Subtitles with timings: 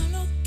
[0.00, 0.39] solo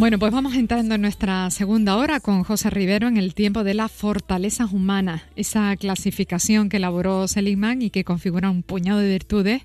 [0.00, 3.74] Bueno, pues vamos entrando en nuestra segunda hora con José Rivero en el tiempo de
[3.74, 9.60] las fortalezas humanas, esa clasificación que elaboró Seligman y que configura un puñado de virtudes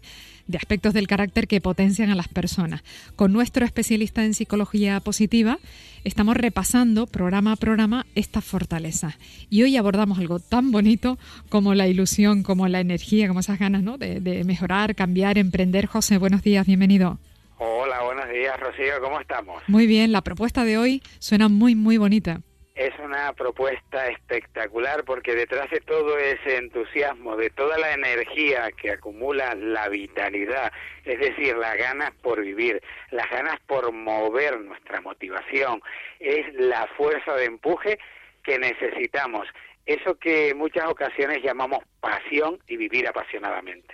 [0.48, 2.84] de aspectos del carácter que potencian a las personas.
[3.16, 5.58] Con nuestro especialista en psicología positiva
[6.04, 9.16] estamos repasando programa a programa estas fortalezas.
[9.50, 13.84] Y hoy abordamos algo tan bonito como la ilusión, como la energía, como esas ganas
[13.84, 13.98] ¿no?
[13.98, 15.86] de, de mejorar, cambiar, emprender.
[15.86, 17.20] José, buenos días, bienvenido.
[17.58, 19.64] Hola, buenos días, Rocío, ¿cómo estamos?
[19.68, 22.42] Muy bien, la propuesta de hoy suena muy, muy bonita.
[22.76, 28.92] Es una propuesta espectacular porque detrás de todo ese entusiasmo, de toda la energía que
[28.92, 30.74] acumula la vitalidad,
[31.06, 35.82] es decir, las ganas por vivir, las ganas por mover nuestra motivación,
[36.20, 37.98] es la fuerza de empuje
[38.44, 39.48] que necesitamos
[39.86, 43.94] eso que en muchas ocasiones llamamos pasión y vivir apasionadamente.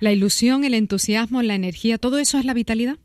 [0.00, 2.96] La ilusión, el entusiasmo, la energía, ¿todo eso es la vitalidad?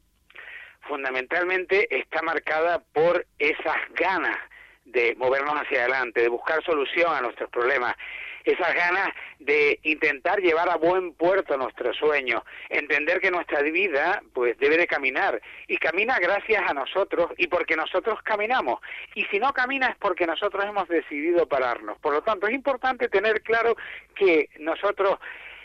[0.87, 4.37] Fundamentalmente está marcada por esas ganas
[4.85, 7.95] de movernos hacia adelante, de buscar solución a nuestros problemas,
[8.43, 14.57] esas ganas de intentar llevar a buen puerto nuestros sueños, entender que nuestra vida pues
[14.59, 18.79] debe de caminar y camina gracias a nosotros y porque nosotros caminamos
[19.15, 21.97] y si no camina es porque nosotros hemos decidido pararnos.
[21.99, 23.75] Por lo tanto, es importante tener claro
[24.15, 25.19] que nosotros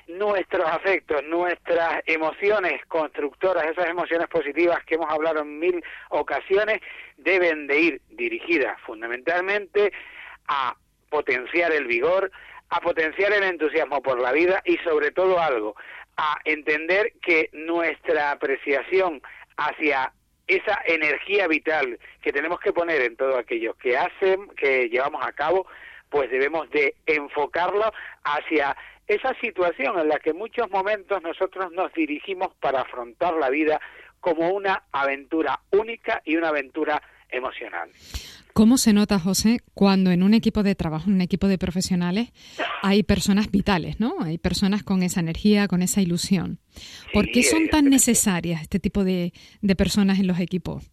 [0.09, 6.81] nuestros afectos, nuestras emociones constructoras, esas emociones positivas que hemos hablado en mil ocasiones,
[7.19, 9.93] deben de ir dirigidas fundamentalmente
[10.49, 10.75] a
[11.11, 12.31] potenciar el vigor,
[12.71, 15.75] a potenciar el entusiasmo por la vida y sobre todo algo,
[16.17, 19.23] a entender que nuestra apreciación
[19.57, 20.13] hacia
[20.47, 25.33] esa energía vital que tenemos que poner en todo aquello que hacen, que llevamos a
[25.33, 25.67] cabo,
[26.09, 27.93] pues debemos de enfocarlo
[28.25, 28.77] hacia
[29.07, 33.81] esa situación en la que en muchos momentos nosotros nos dirigimos para afrontar la vida
[34.21, 37.91] como una aventura única y una aventura emocional.
[38.59, 42.33] ¿Cómo se nota, José, cuando en un equipo de trabajo, en un equipo de profesionales,
[42.83, 44.17] hay personas vitales, ¿no?
[44.21, 46.59] Hay personas con esa energía, con esa ilusión.
[47.13, 49.33] ¿Por qué son tan necesarias este tipo de,
[49.77, 50.91] personas en los equipos?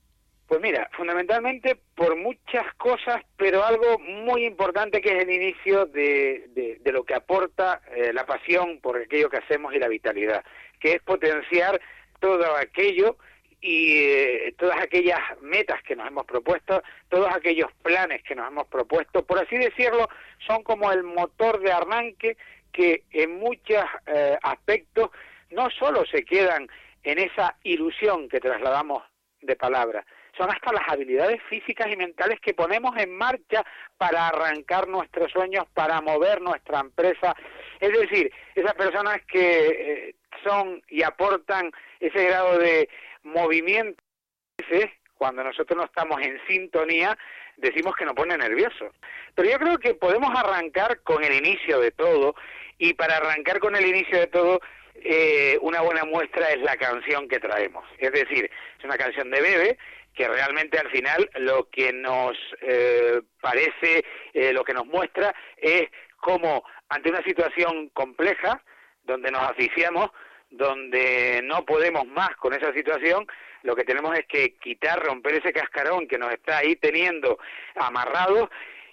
[0.48, 6.80] Pues mira, fundamentalmente por muchas cosas, pero algo muy importante que es el inicio de,
[6.86, 10.44] lo que aporta eh, la pasión por aquello que hacemos y la vitalidad,
[10.80, 11.82] que es potenciar
[12.20, 13.18] todo aquello
[13.62, 18.68] y eh, todas aquellas metas que nos hemos propuesto, todos aquellos planes que nos hemos
[18.68, 20.08] propuesto, por así decirlo,
[20.46, 22.38] son como el motor de arranque
[22.72, 25.10] que en muchos eh, aspectos
[25.52, 26.68] no solo se quedan
[27.04, 29.04] en esa ilusión que trasladamos
[29.42, 30.06] de palabra,
[30.38, 33.64] son hasta las habilidades físicas y mentales que ponemos en marcha
[33.98, 37.36] para arrancar nuestros sueños, para mover nuestra empresa.
[37.80, 42.90] Es decir, esas personas que eh, son y aportan ese grado de
[43.26, 44.02] movimiento,
[45.18, 47.18] cuando nosotros no estamos en sintonía,
[47.58, 48.92] decimos que nos pone nervioso.
[49.34, 52.36] Pero yo creo que podemos arrancar con el inicio de todo,
[52.78, 54.60] y para arrancar con el inicio de todo,
[54.96, 57.86] eh, una buena muestra es la canción que traemos.
[57.98, 59.78] Es decir, es una canción de Bebe
[60.14, 65.90] que realmente al final lo que nos eh, parece, eh, lo que nos muestra es
[66.18, 68.64] cómo ante una situación compleja,
[69.04, 70.10] donde nos asfixiamos,
[70.50, 73.26] donde no podemos más con esa situación,
[73.64, 77.40] lo que tenemos es que quitar, romper ese cascarón que nos está ahí teniendo
[77.76, 78.50] amarrados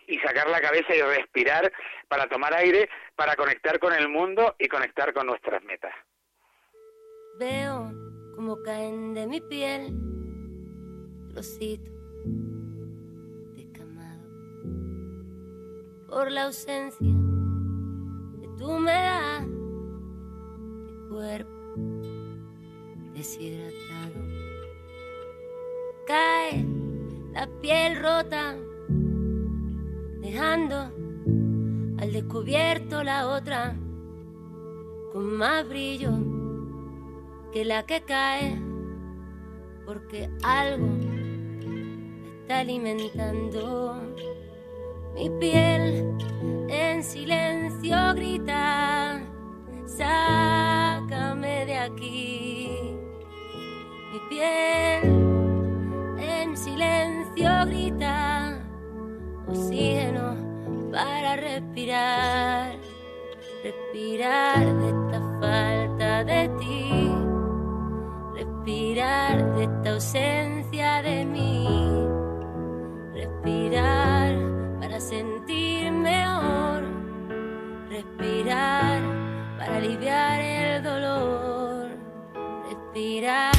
[0.06, 1.72] y sacar la cabeza y respirar
[2.08, 5.94] para tomar aire, para conectar con el mundo y conectar con nuestras metas.
[7.38, 7.92] Veo
[8.34, 9.92] como caen de mi piel
[11.32, 11.92] trocitos
[13.54, 14.26] descamados
[16.08, 19.31] por la ausencia de tu humedad
[21.12, 21.50] cuerpo
[23.14, 24.20] deshidratado.
[26.06, 26.66] Cae
[27.32, 28.56] la piel rota,
[30.20, 30.90] dejando
[31.98, 33.76] al descubierto la otra
[35.12, 36.12] con más brillo
[37.52, 38.58] que la que cae,
[39.84, 40.88] porque algo
[42.40, 43.96] está alimentando
[45.14, 46.16] mi piel
[46.68, 49.22] en silencio grita.
[51.42, 52.70] Sácame de aquí.
[54.12, 55.02] Mi piel
[56.20, 58.60] en silencio grita.
[59.48, 60.36] Oxígeno
[60.92, 62.76] para respirar.
[63.64, 67.10] Respirar de esta falta de ti,
[68.34, 71.68] respirar de esta ausencia de mí,
[73.14, 74.34] respirar
[74.80, 76.82] para sentir mejor,
[77.88, 79.00] respirar
[79.58, 80.51] para aliviar
[80.82, 81.90] dolor,
[82.68, 83.51] respirar.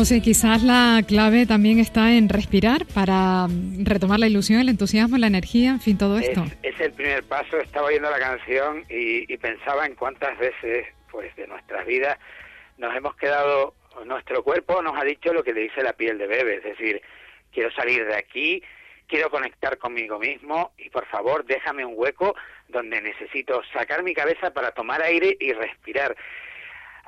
[0.00, 3.46] José, quizás la clave también está en respirar para
[3.84, 6.42] retomar la ilusión, el entusiasmo, la energía, en fin, todo esto.
[6.62, 7.58] Es, el primer paso.
[7.58, 12.18] Estaba oyendo la canción y, pensaba en cuántas veces, pues, de nuestras vidas
[12.78, 13.74] nos hemos quedado,
[14.06, 17.02] nuestro cuerpo nos ha dicho lo que le dice la piel de bebé, es decir,
[17.52, 18.62] quiero salir de aquí,
[19.06, 22.34] quiero conectar conmigo mismo y por favor déjame un hueco
[22.68, 26.16] donde necesito sacar mi cabeza para tomar aire y respirar.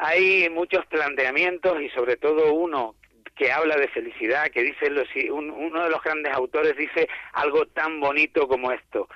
[0.05, 2.97] Hay muchos planteamientos y sobre todo uno
[3.37, 4.91] que habla de felicidad, que dice,
[5.31, 9.09] uno de los grandes autores dice algo tan bonito como esto.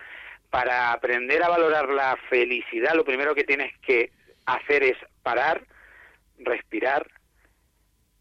[0.49, 4.13] Para aprender a valorar la felicidad, lo primero que tienes que
[4.47, 5.67] hacer es parar,
[6.39, 7.05] respirar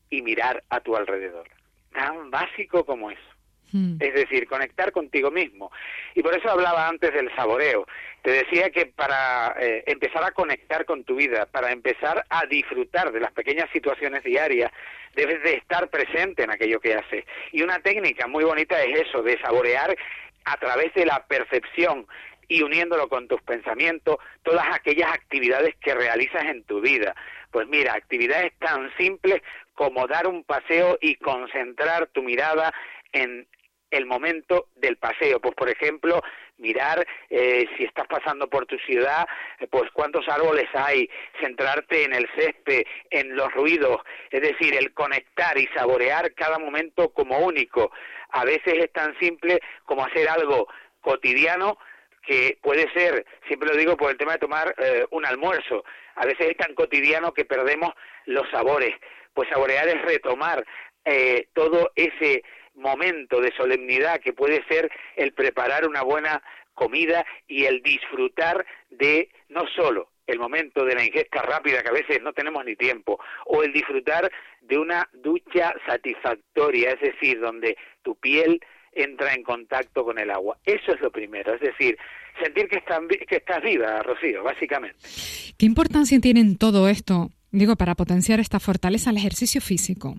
[0.10, 1.48] y mirar a tu alrededor.
[1.94, 3.35] Tan básico como eso.
[3.72, 3.98] Hmm.
[4.00, 5.72] Es decir, conectar contigo mismo.
[6.14, 7.88] Y por eso hablaba antes del saboreo.
[8.22, 13.12] Te decía que para eh, empezar a conectar con tu vida, para empezar a disfrutar
[13.12, 14.72] de las pequeñas situaciones diarias,
[15.16, 17.26] debes de estar presente en aquello que haces.
[17.52, 19.96] Y una técnica muy bonita es eso, de saborear
[20.46, 22.08] a través de la percepción
[22.48, 27.16] y uniéndolo con tus pensamientos, todas aquellas actividades que realizas en tu vida.
[27.52, 29.42] Pues mira, actividades tan simples
[29.74, 32.74] como dar un paseo y concentrar tu mirada
[33.16, 33.48] en
[33.92, 35.40] el momento del paseo.
[35.40, 36.22] Pues, por ejemplo,
[36.58, 39.26] mirar eh, si estás pasando por tu ciudad,
[39.60, 41.10] eh, pues cuántos árboles hay,
[41.42, 47.10] centrarte en el césped, en los ruidos, es decir, el conectar y saborear cada momento
[47.14, 47.92] como único.
[48.30, 50.68] A veces es tan simple como hacer algo
[51.00, 51.78] cotidiano
[52.22, 56.26] que puede ser, siempre lo digo por el tema de tomar eh, un almuerzo, a
[56.26, 57.94] veces es tan cotidiano que perdemos
[58.26, 58.96] los sabores.
[59.34, 60.66] Pues saborear es retomar
[61.54, 62.42] todo ese
[62.76, 66.42] momento de solemnidad que puede ser el preparar una buena
[66.74, 71.94] comida y el disfrutar de no solo el momento de la ingesta rápida que a
[71.94, 77.78] veces no tenemos ni tiempo, o el disfrutar de una ducha satisfactoria, es decir, donde
[78.02, 78.60] tu piel
[78.92, 80.58] entra en contacto con el agua.
[80.66, 81.98] Eso es lo primero, es decir,
[82.42, 82.82] sentir que,
[83.28, 84.98] que estás viva, Rocío, básicamente.
[85.58, 90.16] ¿Qué importancia tiene en todo esto, digo, para potenciar esta fortaleza el ejercicio físico?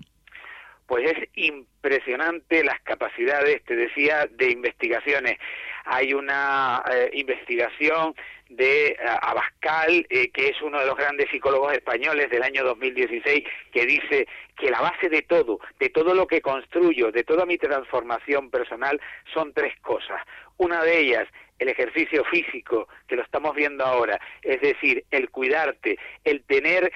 [0.87, 5.37] Pues es impresionante las capacidades, te decía, de investigaciones.
[5.85, 8.15] Hay una eh, investigación
[8.49, 13.43] de eh, Abascal, eh, que es uno de los grandes psicólogos españoles del año 2016,
[13.71, 14.27] que dice
[14.57, 18.99] que la base de todo, de todo lo que construyo, de toda mi transformación personal,
[19.33, 20.21] son tres cosas.
[20.57, 21.27] Una de ellas,
[21.59, 26.91] el ejercicio físico, que lo estamos viendo ahora, es decir, el cuidarte, el tener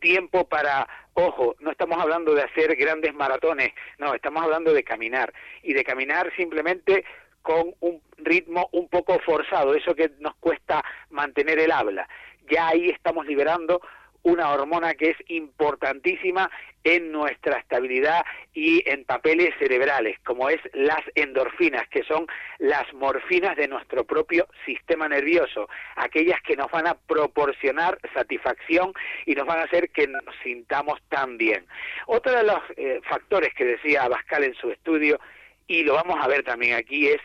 [0.00, 5.32] tiempo para Ojo, no estamos hablando de hacer grandes maratones, no, estamos hablando de caminar.
[5.62, 7.04] Y de caminar simplemente
[7.42, 12.08] con un ritmo un poco forzado, eso que nos cuesta mantener el habla,
[12.48, 13.82] ya ahí estamos liberando
[14.22, 16.50] una hormona que es importantísima
[16.84, 18.24] en nuestra estabilidad
[18.54, 22.26] y en papeles cerebrales, como es las endorfinas, que son
[22.58, 28.92] las morfinas de nuestro propio sistema nervioso, aquellas que nos van a proporcionar satisfacción
[29.26, 31.66] y nos van a hacer que nos sintamos tan bien.
[32.06, 35.20] Otro de los eh, factores que decía Abascal en su estudio,
[35.66, 37.20] y lo vamos a ver también aquí, es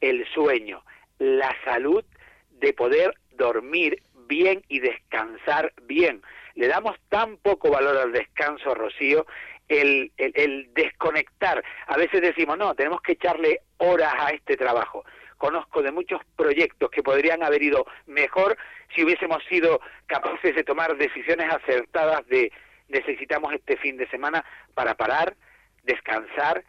[0.00, 0.82] el sueño,
[1.18, 2.04] la salud
[2.50, 6.22] de poder dormir bien y descansar bien
[6.54, 9.26] le damos tan poco valor al descanso, Rocío,
[9.68, 11.62] el, el, desconectar.
[11.86, 15.04] A veces decimos, no, tenemos que echarle horas a este trabajo.
[15.38, 18.56] Conozco de muchos proyectos que podrían haber ido mejor
[18.94, 22.52] si hubiésemos sido capaces de tomar decisiones acertadas de
[22.88, 25.34] necesitamos este fin de semana para parar,
[25.82, 26.62] descansar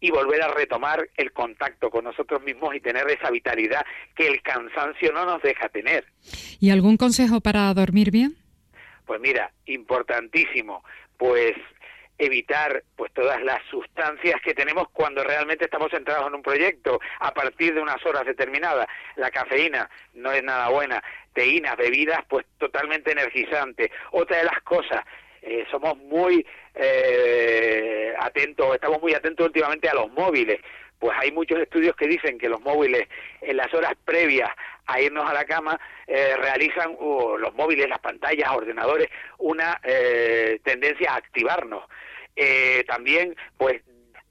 [0.00, 4.42] y volver a retomar el contacto con nosotros mismos y tener esa vitalidad que el
[4.42, 6.04] cansancio no nos deja tener.
[6.58, 8.36] ¿Y algún consejo para dormir bien?
[9.06, 10.82] Pues mira, importantísimo,
[11.16, 11.54] pues
[12.20, 17.32] evitar pues todas las sustancias que tenemos cuando realmente estamos centrados en un proyecto a
[17.32, 18.86] partir de unas horas determinadas.
[19.16, 21.02] La cafeína no es nada buena,
[21.32, 23.90] teínas, bebidas pues totalmente energizantes.
[24.12, 25.02] Otra de las cosas,
[25.42, 30.60] eh, somos muy eh, atentos, estamos muy atentos últimamente a los móviles
[31.00, 33.08] pues hay muchos estudios que dicen que los móviles
[33.40, 34.50] en las horas previas
[34.86, 41.12] a irnos a la cama eh, realizan los móviles, las pantallas, ordenadores, una eh, tendencia
[41.12, 41.84] a activarnos.
[42.36, 43.82] Eh, también, pues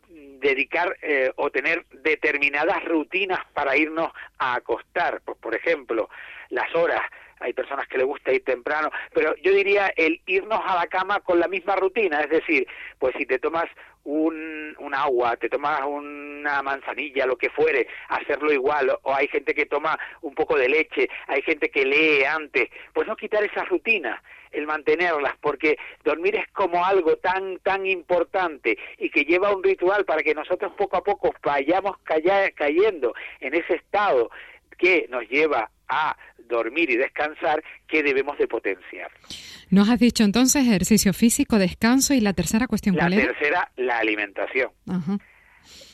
[0.07, 0.95] dedicar
[1.35, 6.09] o tener determinadas rutinas para irnos a acostar, pues, por ejemplo,
[6.49, 7.01] las horas
[7.39, 11.19] hay personas que le gusta ir temprano, pero yo diría el irnos a la cama
[11.22, 12.67] con la misma rutina, es decir,
[12.98, 13.65] pues si te tomas
[14.03, 19.53] un, un, agua, te tomas una manzanilla, lo que fuere, hacerlo igual, o, hay gente
[19.53, 23.67] que toma un poco de leche, hay gente que lee antes, pues no quitar esas
[23.69, 29.63] rutinas, el mantenerlas, porque dormir es como algo tan, tan importante y que lleva un
[29.63, 34.31] ritual para que nosotros poco a poco vayamos cayendo en ese estado
[34.77, 36.15] que nos lleva a
[36.48, 39.12] dormir y descansar que debemos de potenciar.
[39.69, 44.00] Nos has dicho entonces ejercicio físico, descanso y la tercera cuestión, ¿cuál La tercera, la
[44.00, 44.72] alimentación.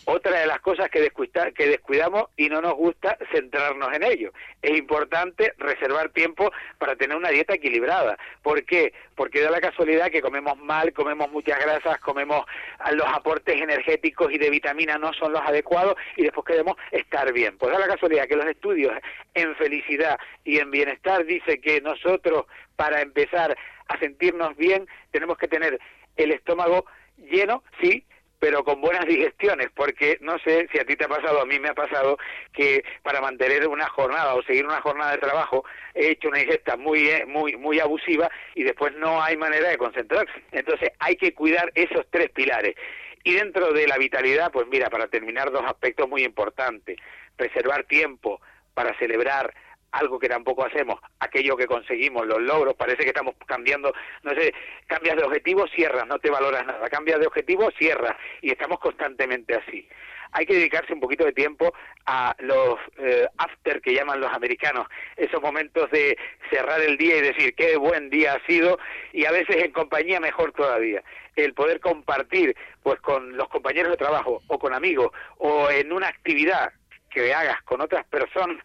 [0.05, 1.11] Otra de las cosas que,
[1.55, 4.31] que descuidamos y no nos gusta centrarnos en ello.
[4.61, 8.17] Es importante reservar tiempo para tener una dieta equilibrada.
[8.43, 8.93] ¿Por qué?
[9.15, 12.45] Porque da la casualidad que comemos mal, comemos muchas grasas, comemos
[12.93, 17.57] los aportes energéticos y de vitamina no son los adecuados y después queremos estar bien.
[17.57, 18.93] Pues da la casualidad que los estudios
[19.33, 22.45] en felicidad y en bienestar dicen que nosotros
[22.75, 23.57] para empezar
[23.87, 25.79] a sentirnos bien tenemos que tener
[26.17, 26.85] el estómago
[27.17, 28.05] lleno, sí,
[28.39, 31.59] pero con buenas digestiones, porque no sé si a ti te ha pasado, a mí
[31.59, 32.17] me ha pasado
[32.53, 35.63] que para mantener una jornada o seguir una jornada de trabajo
[35.93, 39.77] he hecho una digesta muy eh, muy muy abusiva y después no hay manera de
[39.77, 40.43] concentrarse.
[40.51, 42.75] Entonces hay que cuidar esos tres pilares.
[43.23, 46.97] Y dentro de la vitalidad, pues mira, para terminar dos aspectos muy importantes,
[47.35, 48.39] preservar tiempo
[48.75, 49.51] para celebrar
[49.91, 54.53] algo que tampoco hacemos, aquello que conseguimos, los logros, parece que estamos cambiando, no sé,
[54.87, 59.55] cambias de objetivo, cierras, no te valoras nada, cambias de objetivo, cierras, y estamos constantemente
[59.55, 59.87] así.
[60.31, 61.73] Hay que dedicarse un poquito de tiempo
[62.05, 66.17] a los eh, after que llaman los americanos, esos momentos de
[66.49, 68.77] cerrar el día y decir qué buen día ha sido
[69.13, 71.01] y a veces en compañía mejor todavía.
[71.37, 76.09] El poder compartir pues con los compañeros de trabajo o con amigos o en una
[76.09, 76.73] actividad
[77.09, 78.57] que hagas con otras personas,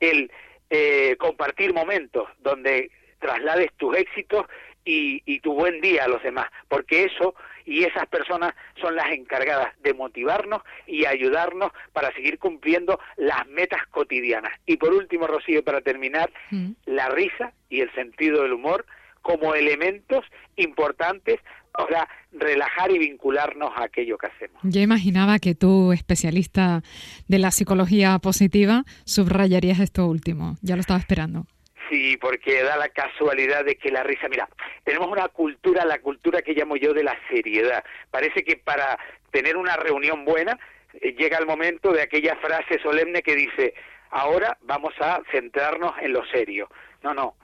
[0.00, 0.30] el
[0.74, 4.46] eh, compartir momentos donde traslades tus éxitos
[4.86, 7.34] y, y, tu buen día a los demás, porque eso
[7.66, 13.86] y esas personas son las encargadas de motivarnos y ayudarnos para seguir cumpliendo las metas
[13.88, 14.52] cotidianas.
[14.64, 16.70] Y por último, Rocío, para terminar, mm.
[16.86, 18.86] la risa y el sentido del humor
[19.20, 20.24] como elementos
[20.56, 21.38] importantes
[21.72, 24.60] para relajar y vincularnos a aquello que hacemos.
[24.62, 26.82] Yo imaginaba que tú, especialista
[27.28, 30.56] de la psicología positiva, subrayarías esto último.
[30.62, 31.46] Ya lo estaba esperando.
[31.90, 34.48] Sí, porque da la casualidad de que la risa, mira,
[34.84, 37.84] tenemos una cultura, la cultura que llamo yo de la seriedad.
[38.10, 38.98] Parece que para
[39.30, 40.58] tener una reunión buena
[41.00, 43.74] eh, llega el momento de aquella frase solemne que dice,
[44.10, 46.70] ahora vamos a centrarnos en lo serio.
[47.02, 47.34] No, no,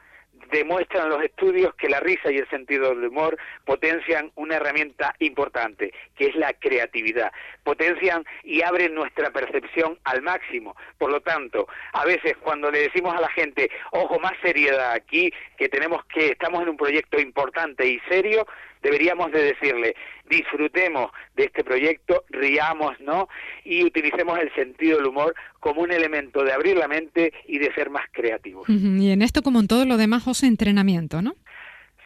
[0.51, 5.93] demuestran los estudios que la risa y el sentido del humor potencian una herramienta importante,
[6.17, 7.33] que es la creatividad.
[7.65, 10.77] Potencian y abren nuestra percepción al máximo.
[10.99, 15.33] Por lo tanto, a veces cuando le decimos a la gente, ojo, más seriedad aquí,
[15.57, 18.47] que tenemos que, estamos en un proyecto importante y serio,
[18.83, 19.95] deberíamos de decirle,
[20.29, 23.29] disfrutemos de este proyecto, riamos, ¿no?
[23.65, 27.73] Y utilicemos el sentido del humor como un elemento de abrir la mente y de
[27.75, 28.69] ser más creativos.
[28.69, 31.35] Y en esto, como en todo lo demás, José, entrenamiento, ¿no?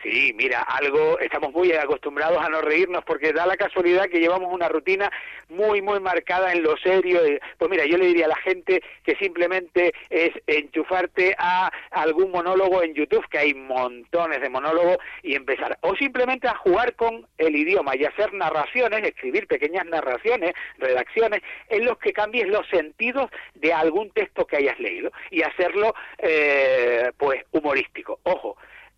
[0.03, 4.53] Sí, mira, algo, estamos muy acostumbrados a no reírnos porque da la casualidad que llevamos
[4.53, 5.09] una rutina
[5.49, 7.21] muy, muy marcada en lo serio.
[7.57, 12.83] Pues mira, yo le diría a la gente que simplemente es enchufarte a algún monólogo
[12.83, 15.79] en YouTube, que hay montones de monólogos, y empezar.
[15.83, 21.85] O simplemente a jugar con el idioma y hacer narraciones, escribir pequeñas narraciones, redacciones, en
[21.85, 27.45] los que cambies los sentidos de algún texto que hayas leído y hacerlo, eh, pues,
[27.53, 28.19] humorístico.
[28.25, 28.57] Ojo,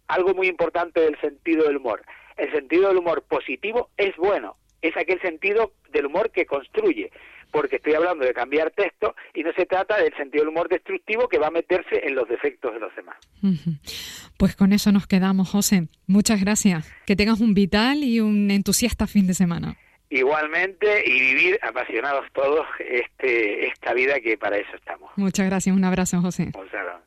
[0.09, 2.03] algo muy importante del sentido del humor.
[2.37, 7.11] El sentido del humor positivo es bueno, es aquel sentido del humor que construye,
[7.51, 11.29] porque estoy hablando de cambiar texto y no se trata del sentido del humor destructivo
[11.29, 13.17] que va a meterse en los defectos de los demás.
[14.37, 15.89] Pues con eso nos quedamos, José.
[16.07, 16.93] Muchas gracias.
[17.07, 19.77] Que tengas un vital y un entusiasta fin de semana.
[20.11, 25.11] Igualmente y vivir apasionados todos este esta vida que para eso estamos.
[25.17, 25.75] Muchas gracias.
[25.75, 26.51] Un abrazo, José.
[26.55, 27.01] Un saludo.